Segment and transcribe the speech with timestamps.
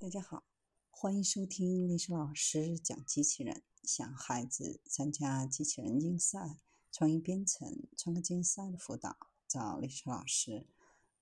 [0.00, 0.44] 大家好，
[0.90, 3.64] 欢迎收听历史老师讲机器人。
[3.82, 6.60] 想孩子参加机器人竞赛、
[6.92, 9.16] 创意编程、创客竞赛的辅导，
[9.48, 10.68] 找历史老师。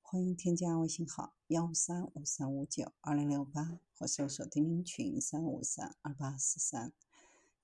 [0.03, 6.93] 欢迎添加微信号幺三五三五九二零六八，或搜索钉钉群三五三二八四三。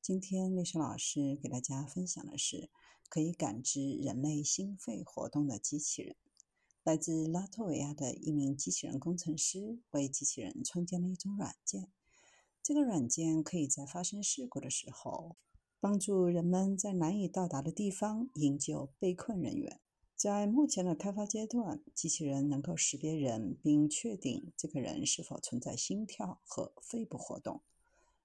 [0.01, 2.71] 今天历史老师给大家分享的是
[3.11, 6.17] 可以感知人类心肺活动的机器人。
[6.85, 11.93] 来自拉脱维亚的一名机器人工程师为机器人创建了一种软件。
[12.61, 15.37] 这个软件可以在发生事故的时候，
[15.79, 19.81] 帮助人们在难以到达的地方营救被困人员。
[20.17, 27.63] 在目前的开发阶段，机器人能够识别人，并确定这个人是否存在心跳和肺部活动。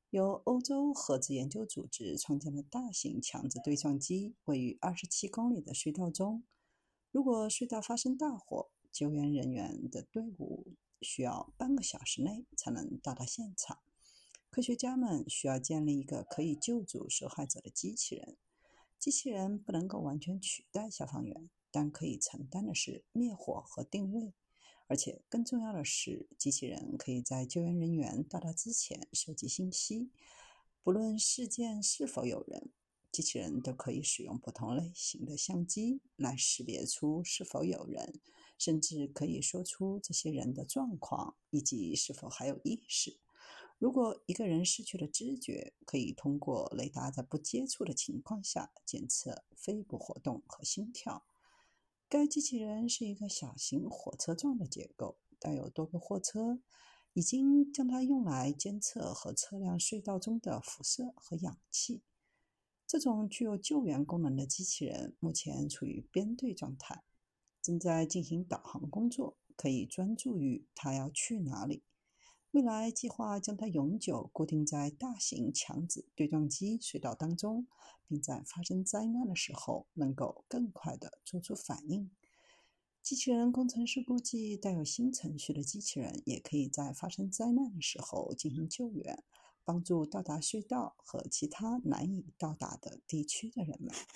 [0.10, 6.44] 由欧洲核子研究组织创建的大型强子对撞机位于二十七公里的隧道中。
[7.18, 13.80] 如果隧道发生大火，救援人员的队伍需要半个小时内才能到达现场。
[14.52, 18.38] 科学家们需要建立一个可以救助受害者的机器人。
[19.00, 24.36] 机器人不能够完全取代消防员，但可以承担的是灭火和定位。
[24.86, 30.12] 而且更重要的是，机器人可以在救援人员到达之前收集信息，
[30.84, 32.67] 不论事件是否有人。
[33.12, 38.20] 机器人都可以使用不同类型的相机来识别出是否有人，
[38.58, 43.18] 甚至可以说出这些人的状况以及是否还有意识。
[43.80, 51.26] 如果一个人失去了知觉，可以通过雷达在不接触的情况下检测肺部活动和心跳。
[52.10, 56.60] 该机器人是一个小型火车状的结构，带有多个货车，
[57.14, 62.02] 已经将它用来监测和测量隧道中的辐射和氧气。
[62.88, 67.04] 这种具有救援功能的机器人目前处于编队状态，
[67.62, 71.84] 正在进行导航工作，可以专注于它要去哪里。
[72.52, 77.68] 未来计划将它永久固定在大型强子对撞机隧道当中，
[78.08, 82.10] 并在发生灾难的时候能够更快地做出反应。
[83.04, 89.22] 机器人工程师估计，带有新程序的机器人也可以在发生灾难的时候进行救援。
[89.68, 93.94] 帮助到达隧道和其他难以到达的地区的人们。